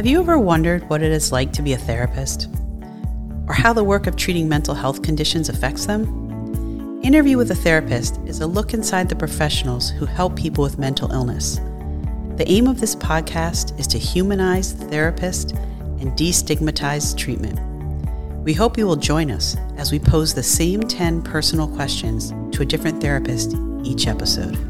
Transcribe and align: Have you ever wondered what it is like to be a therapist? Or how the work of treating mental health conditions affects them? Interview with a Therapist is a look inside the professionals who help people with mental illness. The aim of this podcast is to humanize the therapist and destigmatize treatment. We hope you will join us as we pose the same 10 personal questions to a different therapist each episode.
Have 0.00 0.06
you 0.06 0.18
ever 0.18 0.38
wondered 0.38 0.88
what 0.88 1.02
it 1.02 1.12
is 1.12 1.30
like 1.30 1.52
to 1.52 1.60
be 1.60 1.74
a 1.74 1.76
therapist? 1.76 2.48
Or 3.46 3.52
how 3.52 3.74
the 3.74 3.84
work 3.84 4.06
of 4.06 4.16
treating 4.16 4.48
mental 4.48 4.74
health 4.74 5.02
conditions 5.02 5.50
affects 5.50 5.84
them? 5.84 7.02
Interview 7.02 7.36
with 7.36 7.50
a 7.50 7.54
Therapist 7.54 8.18
is 8.24 8.40
a 8.40 8.46
look 8.46 8.72
inside 8.72 9.10
the 9.10 9.14
professionals 9.14 9.90
who 9.90 10.06
help 10.06 10.36
people 10.36 10.64
with 10.64 10.78
mental 10.78 11.12
illness. 11.12 11.56
The 12.36 12.46
aim 12.48 12.66
of 12.66 12.80
this 12.80 12.96
podcast 12.96 13.78
is 13.78 13.86
to 13.88 13.98
humanize 13.98 14.74
the 14.74 14.86
therapist 14.86 15.52
and 15.52 16.12
destigmatize 16.12 17.14
treatment. 17.14 17.60
We 18.42 18.54
hope 18.54 18.78
you 18.78 18.86
will 18.86 18.96
join 18.96 19.30
us 19.30 19.54
as 19.76 19.92
we 19.92 19.98
pose 19.98 20.32
the 20.32 20.42
same 20.42 20.82
10 20.82 21.20
personal 21.20 21.68
questions 21.68 22.32
to 22.56 22.62
a 22.62 22.66
different 22.66 23.02
therapist 23.02 23.54
each 23.84 24.06
episode. 24.06 24.69